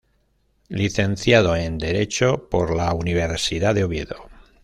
Licenciado 0.69 1.55
en 1.55 1.77
Derecho 1.77 2.49
por 2.49 2.75
la 2.75 2.91
Universidad 2.95 3.75
de 3.75 3.83
Oviedo. 3.83 4.29